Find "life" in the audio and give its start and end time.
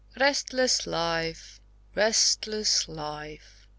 0.87-1.59, 2.87-3.67